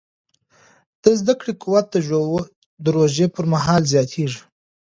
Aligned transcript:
د 1.03 1.05
زده 1.19 1.33
کړې 1.39 1.53
قوت 1.63 1.85
د 2.83 2.85
روژې 2.97 3.27
پر 3.35 3.45
مهال 3.53 3.81
زیاتېږي. 3.93 4.41